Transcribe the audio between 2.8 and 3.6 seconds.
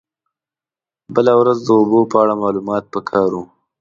په کار و.